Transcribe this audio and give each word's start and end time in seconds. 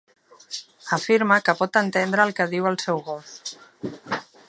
Afirma 0.97 1.37
que 1.49 1.55
pot 1.61 1.79
entendre 1.83 2.25
el 2.27 2.35
que 2.41 2.51
diu 2.57 2.71
el 2.73 2.83
seu 2.89 3.07
gos 3.11 3.37